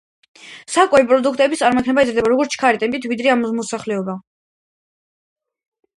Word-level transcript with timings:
საკვები 0.75 1.05
პროდუქტების 1.11 1.61
წარმოება 1.65 2.05
იზრდებოდა 2.07 2.37
უფრო 2.39 2.49
ჩქარი 2.55 2.81
ტემპებით, 2.85 3.07
ვიდრე 3.15 3.39
მოსახლეობა. 3.45 4.17